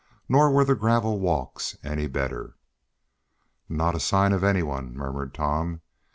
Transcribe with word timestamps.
Nor 0.27 0.49
were 0.49 0.65
the 0.65 0.73
gravel 0.73 1.19
walks 1.19 1.77
any 1.83 2.07
better. 2.07 2.55
"Not 3.69 3.93
a 3.93 3.99
sign 3.99 4.33
of 4.33 4.43
any 4.43 4.63
one," 4.63 4.95
murmured 4.97 5.31
Tom. 5.35 5.81